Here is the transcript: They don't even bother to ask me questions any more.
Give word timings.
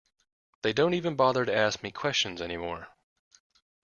They 0.63 0.73
don't 0.73 0.95
even 0.95 1.15
bother 1.15 1.45
to 1.45 1.55
ask 1.55 1.83
me 1.83 1.91
questions 1.91 2.41
any 2.41 2.57
more. 2.57 2.87